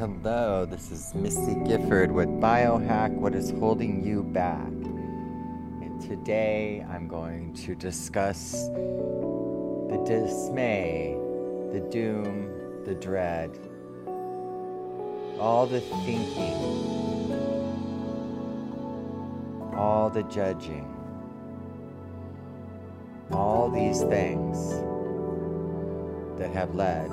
Hello, 0.00 0.64
this 0.64 0.90
is 0.90 1.14
Missy 1.14 1.56
Gifford 1.66 2.10
with 2.10 2.30
Biohack 2.40 3.10
What 3.10 3.34
is 3.34 3.50
Holding 3.50 4.02
You 4.02 4.22
Back. 4.22 4.72
And 5.82 6.00
today 6.00 6.82
I'm 6.88 7.06
going 7.06 7.52
to 7.66 7.74
discuss 7.74 8.52
the 9.90 10.02
dismay, 10.06 11.18
the 11.70 11.80
doom, 11.80 12.50
the 12.86 12.94
dread, 12.94 13.50
all 15.38 15.66
the 15.66 15.80
thinking, 15.80 16.54
all 19.76 20.08
the 20.08 20.22
judging, 20.22 20.88
all 23.32 23.68
these 23.68 24.00
things 24.04 24.70
that 26.38 26.50
have 26.54 26.74
led 26.74 27.10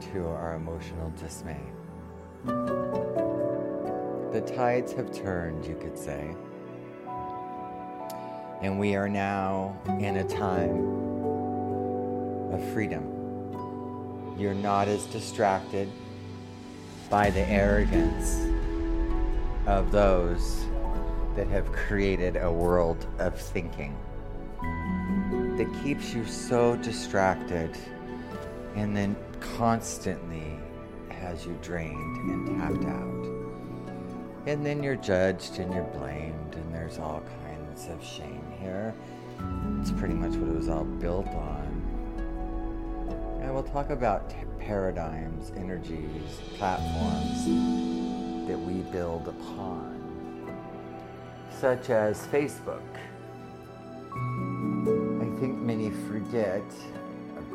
to 0.00 0.26
our 0.26 0.54
emotional 0.54 1.10
dismay. 1.18 1.60
The 4.32 4.40
tides 4.54 4.92
have 4.92 5.12
turned, 5.12 5.64
you 5.64 5.74
could 5.74 5.98
say. 5.98 6.34
And 8.60 8.78
we 8.78 8.94
are 8.94 9.08
now 9.08 9.76
in 10.00 10.16
a 10.16 10.24
time 10.24 10.84
of 12.52 12.62
freedom. 12.72 14.34
You're 14.38 14.54
not 14.54 14.88
as 14.88 15.04
distracted 15.06 15.90
by 17.10 17.30
the 17.30 17.46
arrogance 17.48 18.38
of 19.66 19.90
those 19.90 20.66
that 21.36 21.46
have 21.48 21.70
created 21.72 22.36
a 22.36 22.50
world 22.50 23.06
of 23.18 23.38
thinking 23.38 23.96
that 25.56 25.68
keeps 25.82 26.14
you 26.14 26.24
so 26.24 26.76
distracted 26.76 27.76
and 28.76 28.96
then 28.96 29.16
constantly 29.40 30.58
has 31.10 31.44
you 31.46 31.58
drained 31.62 32.16
and 32.30 32.58
tapped 32.58 32.84
out. 32.84 33.26
And 34.46 34.64
then 34.64 34.82
you're 34.82 34.96
judged 34.96 35.58
and 35.58 35.72
you're 35.72 35.84
blamed, 35.84 36.54
and 36.54 36.74
there's 36.74 36.98
all 36.98 37.22
kinds 37.44 37.88
of 37.88 38.02
shame 38.02 38.44
here. 38.60 38.94
It's 39.80 39.90
pretty 39.92 40.14
much 40.14 40.32
what 40.32 40.48
it 40.48 40.56
was 40.56 40.68
all 40.68 40.84
built 40.84 41.28
on. 41.28 41.84
And 43.42 43.52
we'll 43.54 43.62
talk 43.62 43.90
about 43.90 44.30
t- 44.30 44.36
paradigms, 44.58 45.52
energies, 45.56 46.40
platforms 46.56 47.44
that 48.48 48.58
we 48.58 48.82
build 48.90 49.28
upon, 49.28 50.52
such 51.60 51.90
as 51.90 52.26
Facebook. 52.28 52.80
I 54.12 55.40
think 55.40 55.58
many 55.58 55.90
forget 55.90 56.64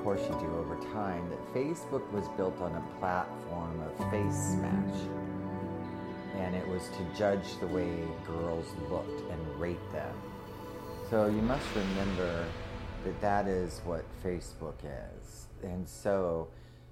course 0.03 0.19
you 0.29 0.37
do 0.39 0.53
over 0.57 0.75
time, 0.91 1.29
that 1.29 1.53
Facebook 1.53 2.09
was 2.11 2.27
built 2.35 2.59
on 2.59 2.75
a 2.75 2.99
platform 2.99 3.81
of 3.81 3.97
FaceMash. 4.11 5.07
And 6.35 6.55
it 6.55 6.67
was 6.67 6.89
to 6.89 7.17
judge 7.17 7.57
the 7.61 7.67
way 7.67 7.89
girls 8.27 8.65
looked 8.89 9.21
and 9.31 9.59
rate 9.59 9.91
them. 9.93 10.13
So 11.09 11.27
you 11.27 11.41
must 11.41 11.65
remember 11.73 12.45
that 13.05 13.21
that 13.21 13.47
is 13.47 13.79
what 13.85 14.03
Facebook 14.21 14.75
is. 14.83 15.47
And 15.63 15.87
so 15.87 16.49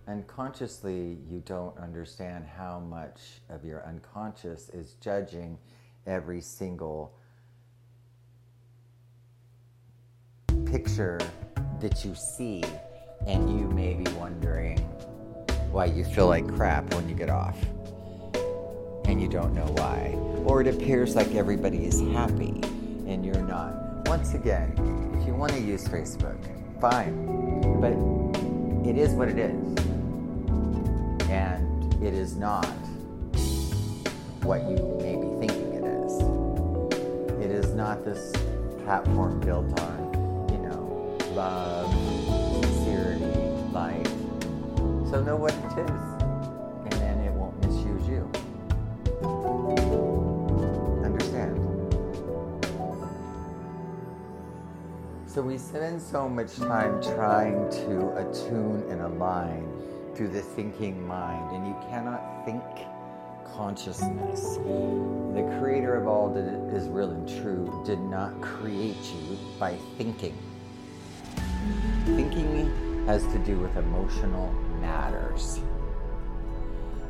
unconsciously, 0.07 1.17
you 1.29 1.43
don't 1.45 1.77
understand 1.77 2.45
how 2.45 2.79
much 2.79 3.41
of 3.49 3.65
your 3.65 3.85
unconscious 3.85 4.69
is 4.69 4.95
judging 5.01 5.57
every 6.07 6.39
single 6.39 7.13
picture 10.65 11.19
that 11.81 12.05
you 12.05 12.15
see 12.15 12.63
and 13.27 13.49
you 13.49 13.67
may 13.67 13.93
be 13.93 14.09
wondering 14.13 14.77
why 15.71 15.85
you 15.85 16.03
feel 16.03 16.27
like 16.27 16.47
crap 16.55 16.93
when 16.93 17.07
you 17.07 17.15
get 17.15 17.29
off 17.29 17.57
and 19.05 19.21
you 19.21 19.27
don't 19.27 19.53
know 19.53 19.67
why. 19.77 20.15
Or 20.45 20.61
it 20.61 20.67
appears 20.67 21.15
like 21.15 21.33
everybody 21.35 21.85
is 21.85 22.01
happy 22.13 22.61
and 23.07 23.25
you're 23.25 23.43
not. 23.43 24.07
Once 24.07 24.33
again, 24.33 24.73
if 25.19 25.27
you 25.27 25.33
want 25.33 25.51
to 25.53 25.59
use 25.59 25.87
Facebook, 25.87 26.37
fine. 26.79 27.27
But 27.79 27.93
it 28.87 28.97
is 28.97 29.13
what 29.13 29.29
it 29.29 29.37
is. 29.37 29.77
And 31.29 31.93
it 32.03 32.13
is 32.13 32.35
not 32.35 32.65
what 34.43 34.61
you 34.63 34.97
may 35.01 35.15
be 35.15 35.47
thinking 35.47 35.73
it 35.73 35.83
is. 35.83 37.45
It 37.45 37.51
is 37.51 37.73
not 37.73 38.03
this 38.03 38.33
platform 38.83 39.39
built 39.39 39.79
on, 39.79 40.47
you 40.51 40.57
know, 40.57 41.17
love 41.33 42.20
So 45.11 45.21
know 45.21 45.35
what 45.35 45.53
it 45.53 45.77
is, 45.77 46.01
and 46.85 46.93
then 46.93 47.19
it 47.19 47.33
won't 47.33 47.59
misuse 47.65 48.07
you. 48.07 48.31
Understand? 51.03 51.57
So 55.27 55.41
we 55.41 55.57
spend 55.57 56.01
so 56.01 56.29
much 56.29 56.55
time 56.55 57.03
trying 57.03 57.69
to 57.71 58.15
attune 58.15 58.89
and 58.89 59.01
align 59.01 59.67
through 60.15 60.29
the 60.29 60.41
thinking 60.41 61.05
mind, 61.05 61.57
and 61.57 61.67
you 61.67 61.75
cannot 61.89 62.45
think 62.45 62.63
consciousness. 63.53 64.55
The 64.55 65.57
creator 65.59 65.95
of 65.95 66.07
all 66.07 66.29
that 66.33 66.45
is 66.73 66.87
real 66.87 67.11
and 67.11 67.27
true 67.27 67.83
did 67.85 67.99
not 67.99 68.39
create 68.39 68.95
you 68.95 69.37
by 69.59 69.75
thinking. 69.97 70.37
Thinking 72.05 72.71
has 73.07 73.23
to 73.27 73.39
do 73.39 73.59
with 73.59 73.75
emotional 73.75 74.55
matters. 74.81 75.59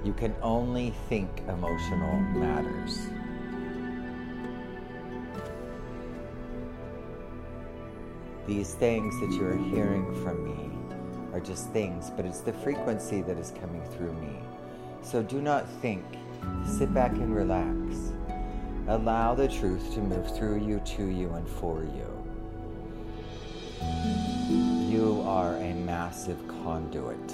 You 0.04 0.14
can 0.14 0.36
only 0.42 0.94
think 1.10 1.30
emotional 1.48 2.20
matters. 2.20 3.00
These 8.48 8.74
things 8.74 9.20
that 9.22 9.32
you 9.32 9.48
are 9.48 9.58
hearing 9.58 10.06
from 10.24 10.44
me 10.44 10.72
are 11.34 11.40
just 11.40 11.70
things, 11.70 12.10
but 12.10 12.26
it's 12.26 12.42
the 12.42 12.52
frequency 12.52 13.22
that 13.22 13.38
is 13.38 13.54
coming 13.62 13.84
through 13.96 14.14
me. 14.14 14.36
So 15.02 15.24
do 15.24 15.42
not 15.42 15.70
think. 15.82 16.04
Sit 16.66 16.94
back 16.94 17.12
and 17.12 17.36
relax. 17.36 18.12
Allow 18.88 19.36
the 19.36 19.48
truth 19.48 19.94
to 19.94 20.02
move 20.02 20.36
through 20.36 20.60
you, 20.66 20.80
to 20.80 21.06
you, 21.06 21.30
and 21.30 21.48
for 21.48 21.84
you. 21.84 22.08
You 24.90 25.24
are 25.26 25.56
a 25.58 25.74
massive 25.74 26.46
conduit 26.48 27.32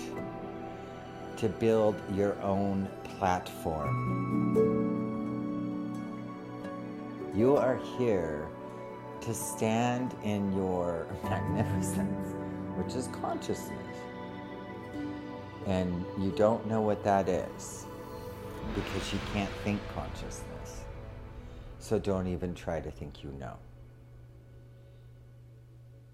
to 1.37 1.47
build 1.47 1.95
your 2.13 2.35
own 2.41 2.89
platform. 3.03 3.93
You 7.35 7.55
are 7.55 7.79
here 7.97 8.47
to 9.21 9.33
stand 9.33 10.15
in 10.23 10.51
your 10.53 11.05
magnificence, 11.23 12.35
which 12.75 12.95
is 12.95 13.07
consciousness. 13.07 13.97
And 15.67 16.03
you 16.17 16.31
don't 16.31 16.65
know 16.65 16.81
what 16.81 17.03
that 17.03 17.29
is 17.29 17.85
because 18.73 19.13
you 19.13 19.19
can't 19.33 19.51
think 19.63 19.79
consciousness. 19.93 20.85
So 21.77 21.99
don't 21.99 22.27
even 22.27 22.55
try 22.55 22.79
to 22.79 22.89
think 22.89 23.23
you 23.23 23.31
know. 23.33 23.57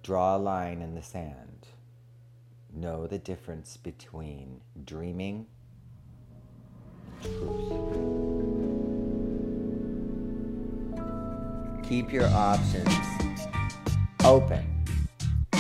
Draw 0.03 0.35
a 0.35 0.39
line 0.39 0.81
in 0.81 0.95
the 0.95 1.01
sand 1.01 1.67
know 2.75 3.07
the 3.07 3.19
difference 3.19 3.78
between 3.78 4.61
dreaming 4.85 5.45
truth. 7.22 7.72
Keep 11.88 12.12
your 12.12 12.28
options 12.28 12.89
open 14.23 14.66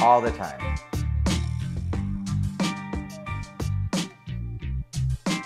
all 0.01 0.21
the 0.21 0.31
time. 0.31 0.77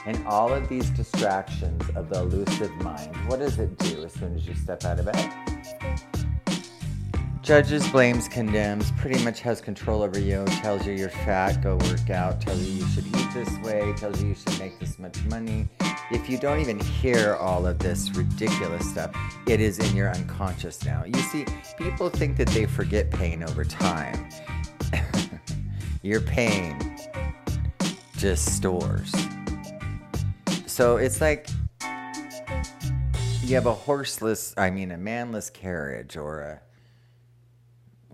And 0.06 0.26
all 0.26 0.54
of 0.54 0.70
these 0.70 0.90
distractions 0.92 1.84
of 1.96 2.10
the 2.10 2.20
elusive 2.20 2.72
mind, 2.78 3.14
what 3.28 3.40
does 3.40 3.60
it 3.60 3.78
do 3.78 4.06
as 4.06 4.14
soon 4.14 4.36
as 4.36 4.48
you 4.48 4.56
step 4.56 4.86
out 4.86 5.00
of 5.00 5.06
bed? 5.06 6.17
Judges, 7.48 7.88
blames, 7.92 8.28
condemns, 8.28 8.92
pretty 8.98 9.24
much 9.24 9.40
has 9.40 9.62
control 9.62 10.02
over 10.02 10.20
you, 10.20 10.44
tells 10.62 10.86
you 10.86 10.92
you're 10.92 11.08
fat, 11.08 11.64
go 11.64 11.78
work 11.78 12.10
out, 12.10 12.42
tells 12.42 12.62
you 12.62 12.84
you 12.84 12.88
should 12.90 13.08
eat 13.08 13.34
this 13.34 13.50
way, 13.60 13.94
tells 13.96 14.22
you 14.22 14.28
you 14.28 14.36
should 14.36 14.60
make 14.60 14.78
this 14.82 15.00
much 15.00 15.24
money. 15.28 15.66
If 16.12 16.30
you 16.30 16.38
don't 16.38 16.60
even 16.60 16.78
hear 16.78 17.36
all 17.36 17.66
of 17.66 17.80
this 17.80 18.14
ridiculous 18.18 18.90
stuff, 18.90 19.16
it 19.48 19.62
is 19.62 19.80
in 19.80 19.96
your 19.96 20.10
unconscious 20.10 20.84
now. 20.84 21.06
You 21.06 21.20
see, 21.20 21.46
people 21.78 22.10
think 22.10 22.36
that 22.36 22.50
they 22.50 22.66
forget 22.66 23.10
pain 23.12 23.42
over 23.42 23.64
time. 23.64 24.28
your 26.02 26.20
pain 26.20 26.98
just 28.18 28.58
stores. 28.58 29.16
So 30.66 30.98
it's 30.98 31.22
like 31.22 31.48
you 33.42 33.56
have 33.56 33.68
a 33.68 33.74
horseless, 33.74 34.54
I 34.58 34.70
mean, 34.70 34.92
a 34.92 34.98
manless 34.98 35.50
carriage 35.50 36.18
or 36.18 36.42
a 36.42 36.67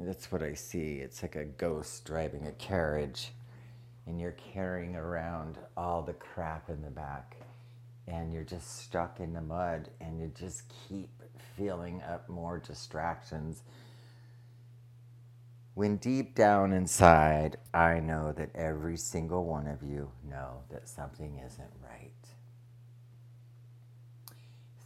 that's 0.07 0.31
what 0.31 0.43
I 0.43 0.53
see. 0.55 0.97
It's 0.99 1.21
like 1.23 1.35
a 1.35 1.45
ghost 1.45 2.05
driving 2.05 2.47
a 2.47 2.53
carriage. 2.53 3.31
and 4.07 4.19
you're 4.19 4.35
carrying 4.53 4.95
around 4.95 5.57
all 5.77 6.01
the 6.01 6.13
crap 6.13 6.69
in 6.69 6.81
the 6.81 6.91
back 6.91 7.37
and 8.07 8.33
you're 8.33 8.43
just 8.43 8.79
stuck 8.83 9.19
in 9.21 9.33
the 9.33 9.41
mud 9.41 9.89
and 10.01 10.19
you 10.19 10.31
just 10.37 10.63
keep 10.89 11.09
filling 11.57 12.01
up 12.03 12.27
more 12.29 12.59
distractions. 12.59 13.63
When 15.75 15.97
deep 15.97 16.35
down 16.35 16.73
inside, 16.73 17.57
I 17.73 17.99
know 18.01 18.33
that 18.33 18.51
every 18.55 18.97
single 18.97 19.45
one 19.45 19.67
of 19.67 19.83
you 19.83 20.11
know 20.29 20.63
that 20.71 20.89
something 20.89 21.41
isn't 21.45 21.71
right. 21.83 22.11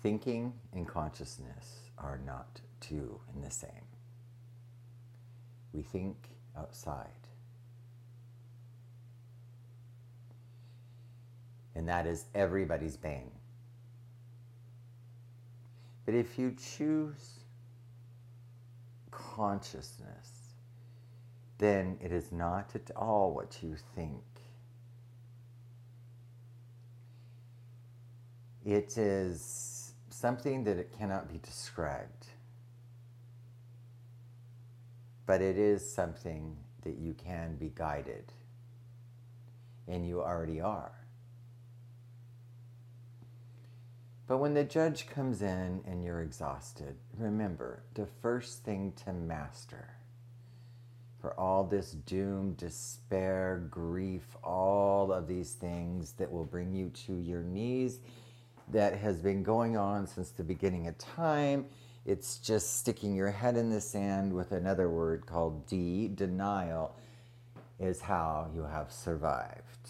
Thinking 0.04 0.54
and 0.74 0.88
consciousness 0.88 1.81
are 1.98 2.19
not 2.25 2.62
two 2.81 3.22
in 3.36 3.42
the 3.42 3.52
same. 3.52 3.87
We 5.74 5.81
think 5.81 6.16
outside. 6.58 7.08
And 11.75 11.88
that 11.88 12.08
is 12.08 12.25
everybody's 12.34 12.98
bane. 12.98 13.31
But 16.06 16.16
if 16.16 16.40
you 16.40 16.56
choose 16.58 17.42
consciousness, 19.12 20.54
then 21.58 21.98
it 22.02 22.12
is 22.12 22.31
not 22.31 22.72
at 22.75 22.90
all 22.96 23.34
what 23.34 23.58
you 23.62 23.75
think. 23.96 24.24
It 28.66 28.98
is 28.98 29.94
something 30.10 30.64
that 30.64 30.78
it 30.78 30.92
cannot 30.98 31.31
be 31.31 31.40
described. 31.40 32.28
But 35.27 35.41
it 35.41 35.59
is 35.59 35.88
something 35.88 36.57
that 36.81 36.97
you 36.97 37.13
can 37.13 37.57
be 37.57 37.71
guided. 37.75 38.33
And 39.88 40.07
you 40.07 40.21
already 40.21 40.59
are. 40.59 40.91
But 44.25 44.39
when 44.39 44.56
the 44.56 44.63
judge 44.63 45.07
comes 45.07 45.41
in 45.41 45.81
and 45.85 46.03
you're 46.03 46.21
exhausted, 46.21 46.95
remember 47.18 47.83
the 47.94 48.07
first 48.21 48.63
thing 48.63 48.94
to 49.06 49.13
master 49.13 49.94
for 51.21 51.38
all 51.39 51.63
this 51.63 51.91
doom, 51.91 52.53
despair, 52.53 53.68
grief, 53.71 54.23
all 54.44 55.12
of 55.12 55.27
these 55.27 55.53
things 55.53 56.12
that 56.13 56.31
will 56.31 56.45
bring 56.45 56.73
you 56.73 56.89
to 56.89 57.13
your 57.13 57.41
knees 57.41 58.00
that 58.69 58.95
has 58.97 59.21
been 59.21 59.44
going 59.44 59.77
on 59.77 60.06
since 60.07 60.30
the 60.30 60.44
beginning 60.44 60.88
of 60.88 60.97
time. 60.97 61.65
It's 62.07 62.38
just 62.38 62.77
sticking 62.77 63.13
your 63.13 63.31
head 63.31 63.57
in 63.57 63.69
the 63.69 63.81
sand 63.81 64.31
with 64.31 64.54
another 64.54 64.89
word 64.89 65.25
called 65.25 65.68
D, 65.68 66.07
denial, 66.07 66.95
is 67.81 68.00
how 68.00 68.50
you 68.56 68.63
have 68.63 68.94
survived. 68.94 69.89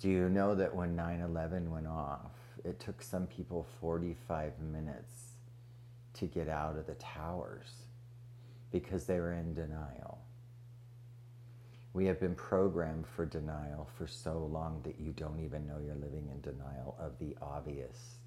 Do 0.00 0.08
you 0.08 0.28
know 0.28 0.56
that 0.56 0.74
when 0.74 0.96
9 0.96 1.20
11 1.20 1.70
went 1.70 1.86
off, 1.86 2.32
it 2.64 2.80
took 2.80 3.00
some 3.00 3.28
people 3.28 3.64
45 3.80 4.58
minutes 4.58 5.34
to 6.14 6.26
get 6.26 6.48
out 6.48 6.76
of 6.76 6.88
the 6.88 6.94
towers 6.94 7.70
because 8.72 9.04
they 9.04 9.20
were 9.20 9.34
in 9.34 9.54
denial. 9.54 10.18
We 11.92 12.06
have 12.06 12.18
been 12.18 12.34
programmed 12.34 13.06
for 13.06 13.24
denial 13.24 13.88
for 13.96 14.08
so 14.08 14.48
long 14.52 14.80
that 14.82 14.98
you 14.98 15.12
don't 15.12 15.38
even 15.44 15.68
know 15.68 15.78
you're 15.78 15.94
living 15.94 16.28
in 16.28 16.40
denial 16.40 16.96
of 16.98 17.20
the 17.20 17.36
obvious. 17.40 18.19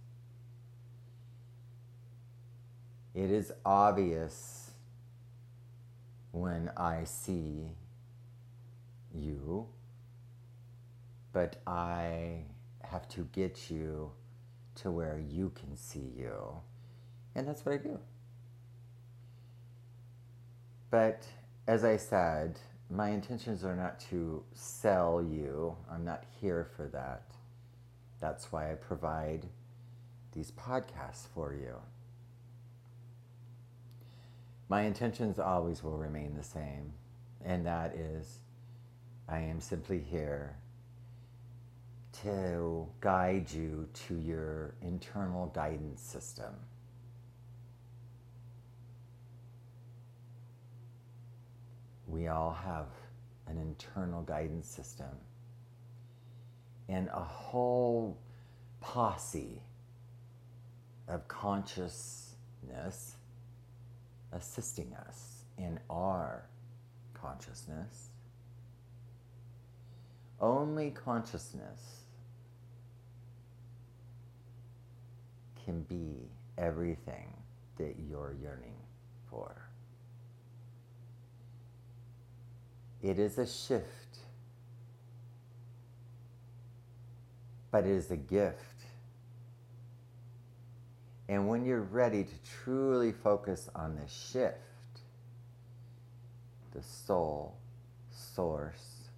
It 3.13 3.29
is 3.29 3.51
obvious 3.63 4.71
when 6.31 6.71
I 6.75 7.03
see 7.03 7.69
you, 9.13 9.67
but 11.31 11.57
I 11.67 12.45
have 12.81 13.07
to 13.09 13.27
get 13.31 13.69
you 13.69 14.11
to 14.75 14.89
where 14.89 15.19
you 15.19 15.51
can 15.53 15.77
see 15.77 16.11
you. 16.17 16.61
And 17.35 17.47
that's 17.47 17.63
what 17.65 17.75
I 17.75 17.77
do. 17.77 17.99
But 20.89 21.27
as 21.67 21.83
I 21.83 21.97
said, 21.97 22.59
my 22.89 23.09
intentions 23.09 23.63
are 23.63 23.75
not 23.75 23.99
to 24.11 24.43
sell 24.53 25.21
you. 25.21 25.75
I'm 25.91 26.03
not 26.03 26.23
here 26.41 26.67
for 26.75 26.87
that. 26.87 27.23
That's 28.19 28.51
why 28.51 28.71
I 28.71 28.75
provide 28.75 29.47
these 30.31 30.51
podcasts 30.51 31.27
for 31.33 31.53
you. 31.53 31.75
My 34.73 34.81
intentions 34.81 35.37
always 35.37 35.83
will 35.83 35.99
remain 35.99 36.33
the 36.35 36.41
same, 36.41 36.93
and 37.45 37.63
that 37.67 37.93
is 37.93 38.39
I 39.29 39.37
am 39.37 39.61
simply 39.61 39.99
here 39.99 40.57
to 42.23 42.87
guide 42.99 43.51
you 43.51 43.87
to 44.07 44.15
your 44.15 44.73
internal 44.81 45.45
guidance 45.53 46.01
system. 46.01 46.55
We 52.07 52.29
all 52.29 52.57
have 52.65 52.87
an 53.45 53.59
internal 53.59 54.23
guidance 54.23 54.67
system 54.67 55.19
and 56.89 57.09
a 57.09 57.23
whole 57.23 58.17
posse 58.81 59.61
of 61.07 61.27
consciousness 61.27 63.17
assisting 64.35 64.93
us 65.07 65.43
in 65.57 65.79
our 65.89 66.45
consciousness. 67.13 68.09
Only 70.39 70.91
consciousness 70.91 72.03
can 75.63 75.83
be 75.83 76.29
everything 76.57 77.33
that 77.77 77.95
you're 78.09 78.35
yearning 78.41 78.75
for. 79.29 79.69
It 83.01 83.19
is 83.19 83.37
a 83.37 83.45
shift, 83.45 84.17
but 87.71 87.85
it 87.85 87.91
is 87.91 88.11
a 88.11 88.17
gift. 88.17 88.85
And 91.27 91.47
when 91.47 91.65
you're 91.65 91.81
ready 91.81 92.23
to 92.23 92.33
truly 92.63 93.11
focus 93.11 93.69
on 93.75 93.95
the 93.95 94.07
shift, 94.07 94.57
the 96.71 96.83
soul, 96.83 97.57
source, 98.11 99.09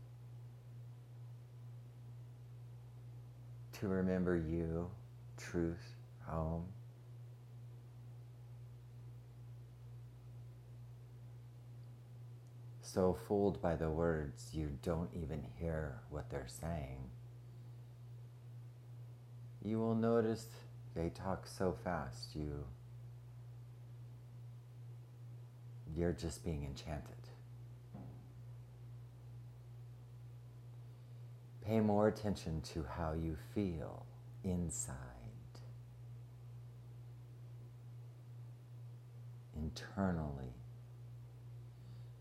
to 3.79 3.87
remember 3.87 4.37
you, 4.37 4.89
truth, 5.37 5.95
home. 6.27 6.65
So 12.81 13.17
fooled 13.27 13.61
by 13.61 13.75
the 13.75 13.89
words, 13.89 14.49
you 14.53 14.69
don't 14.81 15.09
even 15.13 15.43
hear 15.59 15.99
what 16.09 16.29
they're 16.29 16.47
saying. 16.47 17.09
You 19.61 19.79
will 19.79 19.95
notice 19.95 20.47
they 20.95 21.09
talk 21.09 21.45
so 21.47 21.75
fast, 21.83 22.35
you 22.35 22.63
you're 25.95 26.13
just 26.13 26.43
being 26.43 26.63
enchanted. 26.65 27.11
Pay 31.65 31.79
more 31.79 32.07
attention 32.07 32.61
to 32.73 32.85
how 32.97 33.13
you 33.13 33.35
feel 33.53 34.05
inside. 34.43 34.95
internally. 39.65 40.53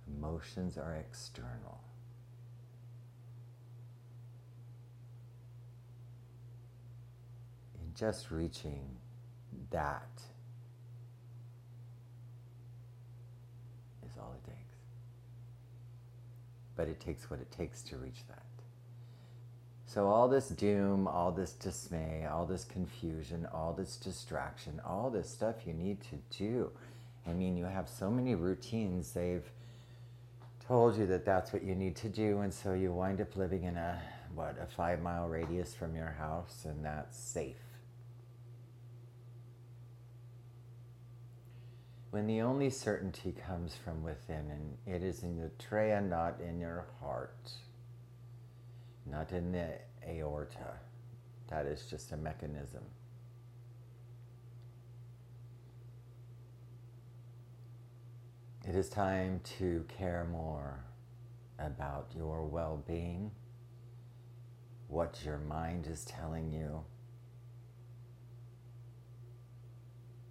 Emotions 0.06 0.76
are 0.78 0.94
external. 0.94 1.80
And 7.80 7.83
just 7.94 8.30
reaching 8.30 8.84
that 9.70 10.20
is 14.06 14.16
all 14.18 14.34
it 14.34 14.46
takes. 14.46 14.76
But 16.76 16.88
it 16.88 17.00
takes 17.00 17.30
what 17.30 17.40
it 17.40 17.50
takes 17.50 17.82
to 17.82 17.96
reach 17.96 18.26
that. 18.28 18.42
So, 19.86 20.08
all 20.08 20.28
this 20.28 20.48
doom, 20.48 21.06
all 21.06 21.30
this 21.30 21.52
dismay, 21.52 22.26
all 22.26 22.46
this 22.46 22.64
confusion, 22.64 23.46
all 23.52 23.72
this 23.72 23.96
distraction, 23.96 24.80
all 24.84 25.08
this 25.08 25.30
stuff 25.30 25.66
you 25.66 25.72
need 25.72 25.98
to 26.10 26.18
do 26.36 26.70
I 27.26 27.32
mean, 27.32 27.56
you 27.56 27.64
have 27.64 27.88
so 27.88 28.10
many 28.10 28.34
routines, 28.34 29.12
they've 29.12 29.44
told 30.66 30.96
you 30.96 31.06
that 31.06 31.24
that's 31.24 31.52
what 31.52 31.62
you 31.62 31.74
need 31.74 31.96
to 31.96 32.08
do, 32.08 32.40
and 32.40 32.52
so 32.52 32.74
you 32.74 32.92
wind 32.92 33.20
up 33.20 33.34
living 33.36 33.64
in 33.64 33.76
a, 33.76 34.00
what, 34.34 34.56
a 34.60 34.66
five 34.66 35.00
mile 35.00 35.28
radius 35.28 35.74
from 35.74 35.96
your 35.96 36.14
house, 36.18 36.64
and 36.66 36.84
that's 36.84 37.18
safe. 37.18 37.56
When 42.14 42.28
the 42.28 42.42
only 42.42 42.70
certainty 42.70 43.32
comes 43.32 43.74
from 43.74 44.04
within, 44.04 44.48
and 44.48 44.78
it 44.86 45.02
is 45.02 45.24
in 45.24 45.36
the 45.36 45.50
Treya, 45.58 46.00
not 46.00 46.40
in 46.40 46.60
your 46.60 46.86
heart. 47.00 47.50
not 49.06 49.32
in 49.32 49.52
the 49.52 49.78
aorta. 50.08 50.78
That 51.48 51.66
is 51.66 51.86
just 51.86 52.12
a 52.12 52.16
mechanism. 52.16 52.84
It 58.66 58.74
is 58.74 58.88
time 58.88 59.40
to 59.58 59.84
care 59.98 60.26
more 60.30 60.84
about 61.58 62.10
your 62.16 62.44
well 62.44 62.82
being, 62.86 63.30
what 64.88 65.22
your 65.24 65.38
mind 65.38 65.86
is 65.86 66.04
telling 66.04 66.52
you, 66.52 66.84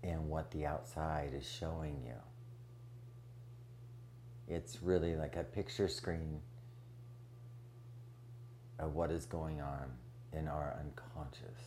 and 0.04 0.30
what 0.30 0.52
the 0.52 0.66
outside 0.66 1.32
is 1.34 1.50
showing 1.50 2.02
you. 2.06 2.14
It's 4.48 4.84
really 4.84 5.16
like 5.16 5.38
a 5.38 5.44
picture 5.44 5.88
screen 5.88 6.42
of 8.78 8.96
what 8.96 9.10
is 9.10 9.26
going 9.26 9.62
on 9.62 9.86
in 10.34 10.48
our 10.48 10.78
unconscious. 10.80 11.60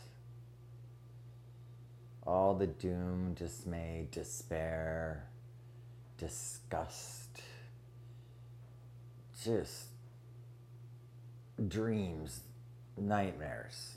All 2.25 2.53
the 2.53 2.67
doom, 2.67 3.33
dismay, 3.33 4.07
despair, 4.11 5.27
disgust, 6.17 7.41
just 9.43 9.85
dreams, 11.67 12.41
nightmares. 12.97 13.96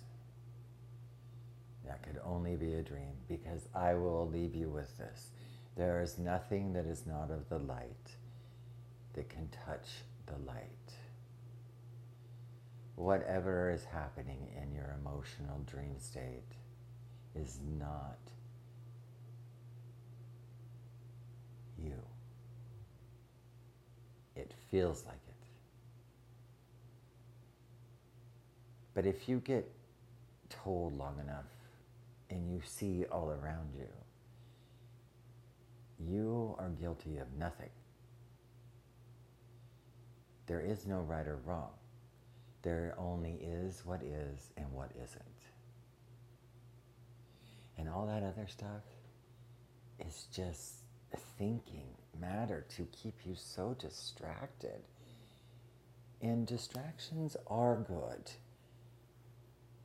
That 1.86 2.02
could 2.02 2.20
only 2.24 2.56
be 2.56 2.74
a 2.74 2.82
dream 2.82 3.12
because 3.28 3.68
I 3.74 3.94
will 3.94 4.28
leave 4.28 4.54
you 4.54 4.68
with 4.68 4.96
this. 4.98 5.30
There 5.76 6.00
is 6.02 6.18
nothing 6.18 6.72
that 6.74 6.86
is 6.86 7.06
not 7.06 7.30
of 7.30 7.48
the 7.48 7.58
light 7.58 8.16
that 9.14 9.28
can 9.28 9.48
touch 9.66 9.88
the 10.26 10.38
light. 10.46 10.66
Whatever 12.96 13.70
is 13.70 13.84
happening 13.84 14.48
in 14.60 14.74
your 14.74 14.96
emotional 15.00 15.60
dream 15.66 15.98
state 15.98 16.52
is 17.34 17.58
not 17.78 18.18
you. 21.78 21.94
It 24.36 24.52
feels 24.70 25.04
like 25.06 25.14
it. 25.14 25.34
But 28.94 29.06
if 29.06 29.28
you 29.28 29.38
get 29.38 29.70
told 30.50 30.96
long 30.98 31.18
enough 31.20 31.46
and 32.30 32.48
you 32.48 32.60
see 32.64 33.04
all 33.10 33.30
around 33.30 33.70
you, 33.76 33.88
you 35.98 36.54
are 36.58 36.70
guilty 36.70 37.18
of 37.18 37.26
nothing. 37.38 37.70
There 40.46 40.60
is 40.60 40.86
no 40.86 41.00
right 41.00 41.26
or 41.26 41.38
wrong. 41.44 41.70
There 42.62 42.94
only 42.98 43.34
is 43.34 43.82
what 43.84 44.02
is 44.02 44.50
and 44.56 44.72
what 44.72 44.90
isn't. 44.96 45.22
And 47.76 47.88
all 47.88 48.06
that 48.06 48.22
other 48.22 48.46
stuff 48.46 48.82
is 49.98 50.26
just 50.32 50.82
thinking 51.38 51.88
matter 52.20 52.66
to 52.76 52.86
keep 52.92 53.14
you 53.24 53.34
so 53.34 53.76
distracted. 53.78 54.82
And 56.20 56.46
distractions 56.46 57.36
are 57.46 57.76
good. 57.76 58.30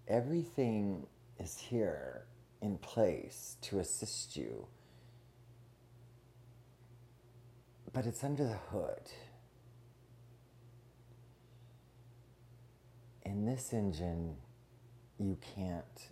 Everything 0.07 1.07
is 1.39 1.57
here 1.57 2.25
in 2.61 2.77
place 2.77 3.57
to 3.61 3.79
assist 3.79 4.35
you, 4.35 4.67
but 7.93 8.05
it's 8.05 8.23
under 8.23 8.43
the 8.43 8.59
hood. 8.71 9.11
In 13.23 13.45
this 13.45 13.73
engine, 13.73 14.35
you 15.17 15.37
can't 15.55 16.11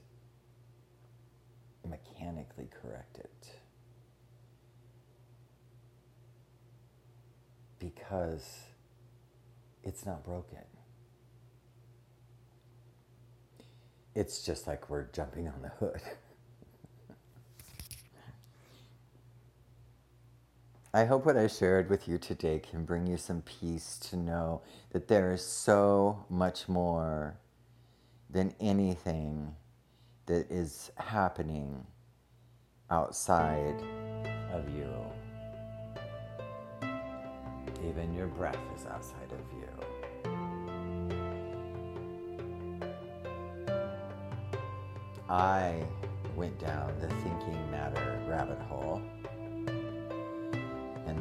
mechanically 1.86 2.70
correct 2.82 3.18
it. 3.18 3.48
because 7.84 8.62
it's 9.84 10.06
not 10.06 10.24
broken. 10.24 10.60
It's 14.16 14.46
just 14.46 14.68
like 14.68 14.90
we're 14.90 15.08
jumping 15.12 15.48
on 15.48 15.62
the 15.62 15.70
hood. 15.70 16.02
I 20.96 21.06
hope 21.06 21.26
what 21.26 21.38
I 21.38 21.48
shared 21.48 21.90
with 21.90 22.08
you 22.08 22.20
today 22.20 22.60
can 22.60 22.86
bring 22.86 23.08
you 23.08 23.18
some 23.18 23.42
peace 23.42 23.98
to 24.12 24.16
know 24.16 24.62
that 24.92 25.08
there 25.08 25.34
is 25.34 25.44
so 25.44 26.24
much 26.30 26.70
more 26.70 27.36
than 28.30 28.54
anything 28.60 29.56
that 30.28 30.52
is 30.52 30.92
happening 30.98 31.84
outside 32.92 33.82
of 34.52 34.70
you. 34.70 34.88
Even 37.90 38.14
your 38.14 38.28
breath 38.28 38.56
is 38.78 38.86
outside 38.86 39.32
of 39.32 39.40
you. 39.58 39.68
I 45.28 45.84
went 46.36 46.60
down 46.60 46.94
the 47.02 47.08
thinking 47.08 47.72
matter 47.72 48.22
rabbit 48.28 48.60
hole, 48.60 49.02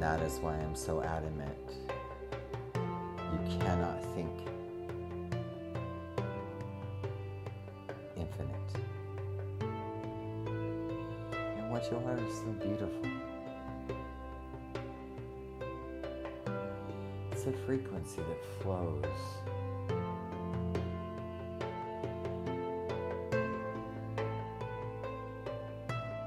that 0.02 0.20
is 0.22 0.40
why 0.40 0.54
I'm 0.54 0.74
so 0.74 1.00
adamant. 1.00 1.70
You 2.74 3.58
cannot 3.60 4.02
think 4.16 4.36
infinite. 8.16 8.72
And 11.56 11.70
what 11.70 11.88
you 11.88 11.98
are 11.98 12.18
is 12.18 12.34
so 12.34 12.46
beautiful. 12.60 13.12
it's 17.30 17.46
a 17.46 17.52
frequency 17.64 18.22
that 18.22 18.44
flows. 18.60 19.04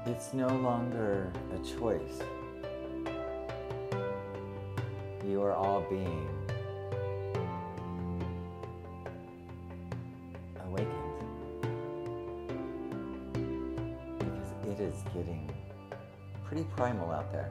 It's 0.06 0.32
no 0.32 0.48
longer 0.48 1.30
a 1.54 1.78
choice. 1.78 2.22
You 5.26 5.42
are 5.42 5.52
all 5.52 5.80
being 5.90 6.28
awakened. 10.64 10.92
Because 14.18 14.52
it 14.70 14.80
is 14.80 14.94
getting 15.14 15.50
pretty 16.44 16.64
primal 16.76 17.10
out 17.10 17.32
there. 17.32 17.50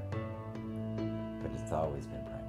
But 1.41 1.51
it's 1.60 1.72
always 1.72 2.05
been 2.05 2.24
primal. 2.24 2.41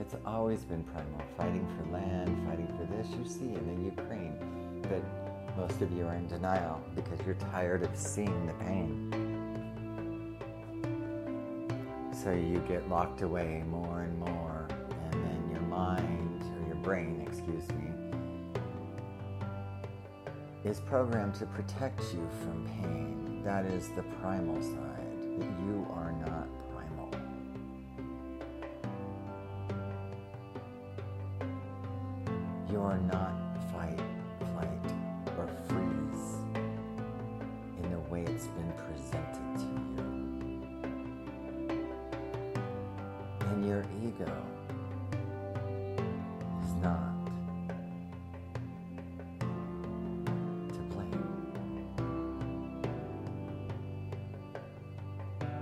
It's 0.00 0.16
always 0.26 0.64
been 0.64 0.82
primal, 0.84 1.20
fighting 1.36 1.66
for 1.76 1.90
land, 1.92 2.36
fighting 2.48 2.66
for 2.78 2.84
this. 2.96 3.06
You 3.10 3.24
see 3.28 3.54
in 3.54 3.76
the 3.76 3.84
Ukraine 3.84 4.58
but 4.82 5.02
most 5.56 5.82
of 5.82 5.92
you 5.92 6.06
are 6.06 6.14
in 6.14 6.26
denial 6.28 6.80
because 6.94 7.18
you're 7.26 7.34
tired 7.52 7.82
of 7.82 7.90
seeing 7.94 8.46
the 8.46 8.52
pain. 8.64 9.27
So 12.28 12.34
you 12.34 12.62
get 12.68 12.90
locked 12.90 13.22
away 13.22 13.64
more 13.70 14.02
and 14.02 14.18
more, 14.18 14.68
and 14.70 15.12
then 15.14 15.50
your 15.50 15.62
mind, 15.62 16.42
or 16.42 16.66
your 16.66 16.76
brain, 16.76 17.26
excuse 17.26 17.66
me, 17.70 17.90
is 20.62 20.80
programmed 20.80 21.36
to 21.36 21.46
protect 21.46 22.02
you 22.12 22.28
from 22.42 22.66
pain. 22.82 23.42
That 23.46 23.64
is 23.64 23.88
the 23.96 24.02
primal 24.20 24.60
side. 24.60 25.22
You 25.40 25.86
are 25.94 26.12
not 26.26 26.48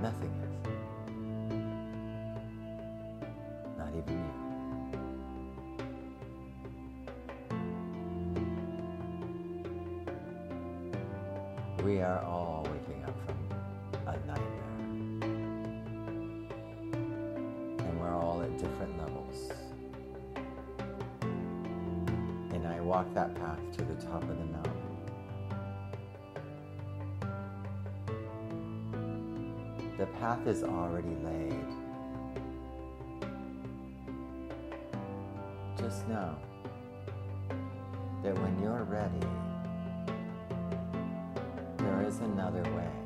Nothing 0.03 0.31
is. 0.43 0.53
Not 3.79 3.88
even 3.97 4.19
you. 4.19 4.47
we 11.87 12.00
are 12.00 12.21
all 12.25 12.67
waking 12.71 13.05
up 13.05 13.15
from 13.25 13.37
a 14.09 14.12
nightmare. 14.26 14.67
And 17.79 18.00
we're 18.00 18.12
all 18.12 18.43
at 18.43 18.59
different 18.59 18.99
levels. 18.99 19.53
And 22.53 22.67
I 22.67 22.81
walk 22.81 23.15
that 23.15 23.35
path 23.37 23.61
to 23.76 23.85
the 23.85 23.95
top 23.95 24.23
of 24.23 24.37
the 24.37 24.45
mountain. 24.47 24.65
Path 30.26 30.47
is 30.49 30.64
already 30.64 31.14
laid. 31.23 31.68
Just 35.78 36.09
know 36.09 36.35
that 38.25 38.35
when 38.35 38.61
you're 38.61 38.83
ready, 38.83 39.25
there 41.76 42.02
is 42.09 42.18
another 42.18 42.64
way. 42.75 43.05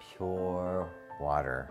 Pure 0.00 0.88
water. 1.20 1.70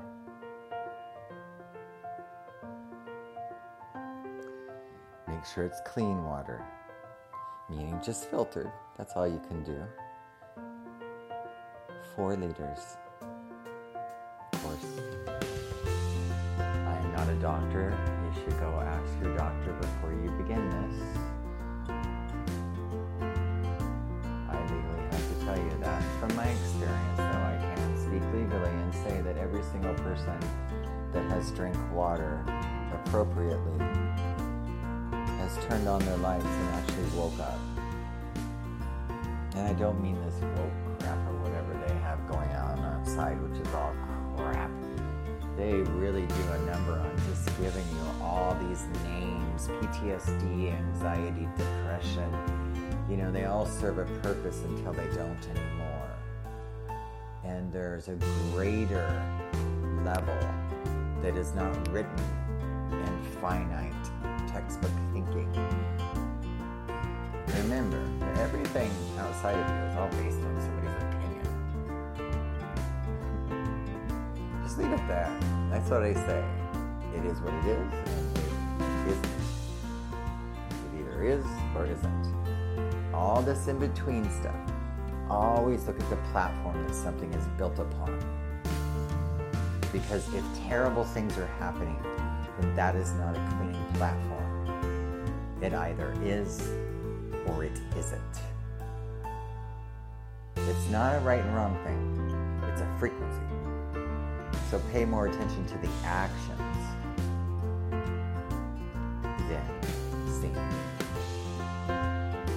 Make 5.27 5.45
sure 5.45 5.63
it's 5.63 5.81
clean 5.85 6.23
water, 6.23 6.63
meaning 7.69 7.99
just 8.03 8.29
filtered. 8.29 8.71
That's 8.97 9.13
all 9.13 9.27
you 9.27 9.41
can 9.47 9.63
do. 9.63 9.81
Four 12.15 12.35
liters. 12.35 12.97
Of 14.53 14.63
course, 14.63 14.85
I 16.57 16.97
am 16.97 17.11
not 17.15 17.29
a 17.29 17.35
doctor. 17.35 17.97
You 18.25 18.41
should 18.41 18.59
go 18.59 18.79
ask 18.81 19.23
your 19.23 19.35
doctor 19.37 19.73
before 19.73 20.11
you 20.11 20.29
begin 20.31 20.69
this. 20.69 21.28
Every 29.49 29.63
single 29.63 29.93
person 29.95 30.39
that 31.11 31.23
has 31.31 31.49
drank 31.51 31.75
water 31.91 32.43
appropriately 32.93 33.79
has 35.39 35.57
turned 35.65 35.87
on 35.87 35.99
their 36.05 36.17
lights 36.17 36.45
and 36.45 36.69
actually 36.69 37.17
woke 37.17 37.39
up. 37.39 37.57
And 39.55 39.67
I 39.67 39.73
don't 39.73 39.99
mean 40.03 40.21
this 40.23 40.35
woke 40.35 40.99
crap 40.99 41.17
or 41.27 41.37
whatever 41.41 41.73
they 41.87 41.95
have 41.95 42.19
going 42.27 42.49
on 42.51 42.77
outside, 42.79 43.41
which 43.41 43.59
is 43.59 43.73
all 43.73 43.95
crap. 44.37 44.69
They 45.57 45.73
really 45.73 46.27
do 46.27 46.43
a 46.51 46.59
number 46.71 46.93
on 46.93 47.11
just 47.27 47.47
giving 47.59 47.85
you 47.89 48.23
all 48.23 48.55
these 48.67 48.85
names 49.03 49.67
PTSD, 49.67 50.77
anxiety, 50.77 51.47
depression. 51.57 52.31
You 53.09 53.17
know, 53.17 53.31
they 53.31 53.45
all 53.45 53.65
serve 53.65 53.97
a 53.97 54.05
purpose 54.19 54.61
until 54.63 54.93
they 54.93 55.07
don't 55.15 55.43
anymore 55.49 55.78
there's 57.71 58.07
a 58.07 58.15
greater 58.51 59.07
level 60.03 60.37
that 61.21 61.35
is 61.35 61.53
not 61.53 61.87
written 61.89 62.17
in 62.91 63.23
finite 63.39 63.93
textbook 64.47 64.91
thinking. 65.13 65.47
Remember, 67.61 68.01
everything 68.41 68.91
outside 69.19 69.55
of 69.55 69.69
you 69.69 69.75
is 69.85 69.95
all 69.97 70.09
based 70.23 70.39
on 70.39 70.61
somebody's 70.61 70.95
opinion. 71.13 71.45
Just 74.63 74.77
leave 74.79 74.91
it 74.91 75.07
there. 75.07 75.29
That's 75.69 75.89
what 75.89 76.03
I 76.03 76.13
say. 76.13 76.43
It 77.15 77.25
is 77.25 77.39
what 77.41 77.53
it 77.53 77.65
is, 77.65 77.93
and 77.93 79.07
it 79.07 79.11
isn't. 79.11 79.25
It 80.95 81.01
either 81.01 81.23
is 81.23 81.45
or 81.75 81.85
isn't. 81.85 83.13
All 83.13 83.41
this 83.41 83.67
in 83.67 83.77
between 83.77 84.23
stuff 84.39 84.55
always 85.29 85.85
look 85.85 85.99
at 85.99 86.09
the 86.09 86.17
platform 86.31 86.81
that 86.85 86.95
something 86.95 87.31
is 87.33 87.45
built 87.57 87.77
upon. 87.79 88.17
Because 89.91 90.31
if 90.33 90.43
terrible 90.67 91.03
things 91.03 91.37
are 91.37 91.47
happening, 91.59 91.97
then 92.59 92.75
that 92.75 92.95
is 92.95 93.11
not 93.13 93.35
a 93.35 93.55
clean 93.57 93.77
platform. 93.95 94.39
It 95.61 95.73
either 95.73 96.13
is 96.23 96.71
or 97.47 97.63
it 97.63 97.79
isn't. 97.97 98.21
It's 100.55 100.89
not 100.89 101.15
a 101.15 101.19
right 101.19 101.43
and 101.43 101.55
wrong 101.55 101.77
thing, 101.83 102.63
it's 102.71 102.81
a 102.81 102.87
frequency. 102.99 103.41
So 104.69 104.79
pay 104.91 105.05
more 105.05 105.27
attention 105.27 105.65
to 105.65 105.77
the 105.79 105.89
actions 106.03 106.59
than 109.49 109.65
seeing. 110.27 110.55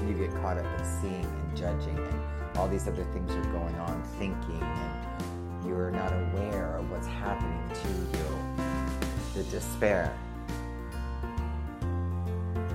You 0.06 0.14
get 0.14 0.34
caught 0.42 0.58
up 0.58 0.66
in 0.78 0.84
seeing 1.00 1.24
and 1.24 1.56
judging 1.56 1.96
and 1.96 2.41
all 2.56 2.68
these 2.68 2.86
other 2.86 3.04
things 3.12 3.30
are 3.32 3.44
going 3.52 3.74
on, 3.76 4.02
thinking, 4.18 4.60
and 4.60 5.66
you're 5.66 5.90
not 5.90 6.12
aware 6.12 6.76
of 6.76 6.90
what's 6.90 7.06
happening 7.06 7.62
to 7.74 7.88
you. 8.18 8.24
The 9.34 9.42
despair, 9.50 10.14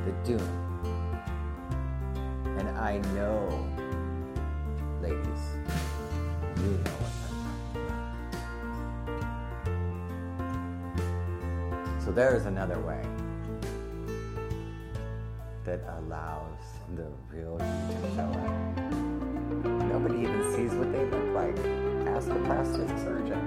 the 0.06 0.12
doom. 0.26 0.64
And 2.58 2.70
I 2.70 2.98
know, 3.14 3.48
ladies, 5.02 5.44
you 6.58 6.72
know 6.84 6.96
what 6.98 7.12
I'm 7.14 7.38
talking 7.64 7.86
about. 11.96 12.04
So 12.04 12.12
there 12.12 12.36
is 12.36 12.46
another 12.48 12.80
way 12.80 13.06
that 15.66 15.82
allows 16.00 16.64
the 16.96 17.12
real 17.30 17.60
you 17.60 18.02
to 18.02 18.16
show 18.16 18.24
up. 18.24 18.87
Nobody 19.98 20.22
even 20.22 20.44
sees 20.54 20.72
what 20.76 20.92
they 20.92 21.04
look 21.06 21.34
like. 21.34 21.58
Ask 22.16 22.30
a 22.30 22.36
plastic 22.46 22.88
surgeon. 23.00 23.42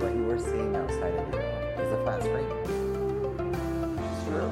What 0.00 0.14
you 0.14 0.24
were 0.24 0.38
seeing 0.38 0.74
outside 0.74 1.12
of 1.12 1.34
you 1.34 1.38
is 1.38 1.92
a 1.92 2.02
flat 2.02 2.22
screen. 2.22 2.48
It's 4.00 4.24
true. 4.24 4.50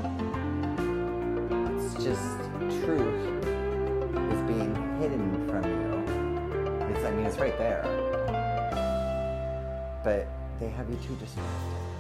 It's 1.81 1.95
just 2.05 2.37
truth 2.85 3.25
is 4.35 4.43
being 4.47 4.75
hidden 5.01 5.49
from 5.49 5.65
you. 5.65 6.95
It's, 6.95 7.03
I 7.07 7.11
mean, 7.13 7.25
it's 7.25 7.39
right 7.39 7.57
there. 7.57 7.85
But 10.05 10.27
they 10.61 10.69
have 10.69 10.91
you 10.91 10.97
too 10.97 11.17
distracted. 11.17 11.94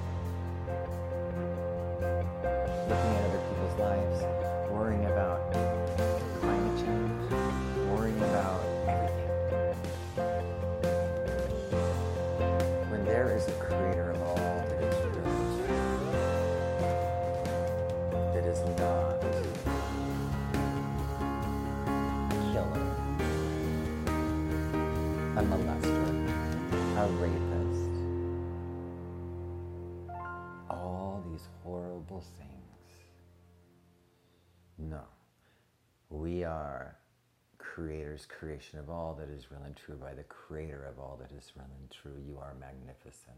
Creator's 37.58 38.26
creation 38.26 38.78
of 38.78 38.88
all 38.88 39.14
that 39.18 39.28
is 39.28 39.50
real 39.50 39.62
and 39.64 39.74
true 39.74 39.96
by 39.96 40.14
the 40.14 40.22
Creator 40.22 40.84
of 40.84 41.00
all 41.00 41.18
that 41.20 41.36
is 41.36 41.50
real 41.56 41.66
and 41.80 41.90
true. 41.90 42.22
You 42.24 42.38
are 42.38 42.54
magnificent. 42.60 43.34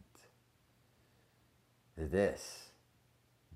This 1.97 2.69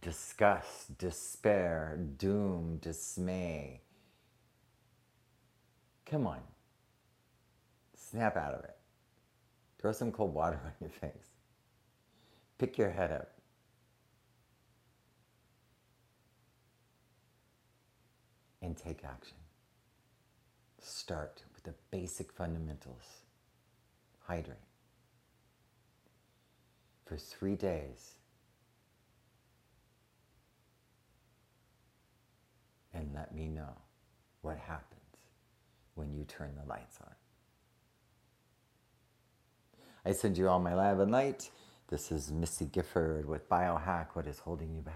disgust, 0.00 0.96
despair, 0.96 1.98
doom, 2.16 2.78
dismay. 2.80 3.82
Come 6.06 6.26
on. 6.26 6.40
Snap 7.94 8.38
out 8.38 8.54
of 8.54 8.64
it. 8.64 8.76
Throw 9.78 9.92
some 9.92 10.10
cold 10.10 10.32
water 10.32 10.58
on 10.64 10.72
your 10.80 10.90
face. 10.90 11.34
Pick 12.56 12.78
your 12.78 12.90
head 12.90 13.12
up. 13.12 13.39
and 18.62 18.76
take 18.76 19.04
action. 19.04 19.36
Start 20.80 21.42
with 21.54 21.64
the 21.64 21.74
basic 21.90 22.32
fundamentals. 22.32 23.22
Hydrate. 24.26 24.56
For 27.04 27.16
three 27.16 27.56
days, 27.56 28.14
and 32.94 33.10
let 33.14 33.34
me 33.34 33.48
know 33.48 33.76
what 34.42 34.58
happens 34.58 35.00
when 35.94 36.12
you 36.12 36.24
turn 36.24 36.52
the 36.56 36.68
lights 36.68 36.98
on. 37.02 37.14
I 40.04 40.12
send 40.12 40.38
you 40.38 40.48
all 40.48 40.60
my 40.60 40.74
love 40.74 41.00
and 41.00 41.10
light. 41.10 41.50
This 41.88 42.12
is 42.12 42.30
Missy 42.30 42.64
Gifford 42.66 43.26
with 43.26 43.48
Biohack 43.48 44.08
What 44.14 44.26
is 44.26 44.38
Holding 44.38 44.72
You 44.74 44.80
Back. 44.80 44.94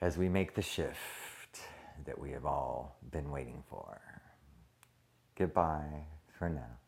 As 0.00 0.16
we 0.16 0.28
make 0.28 0.54
the 0.54 0.62
shift 0.62 0.96
that 2.06 2.18
we 2.18 2.30
have 2.32 2.46
all 2.46 2.98
been 3.10 3.30
waiting 3.30 3.62
for. 3.68 4.00
Goodbye 5.36 6.06
for 6.38 6.48
now. 6.48 6.78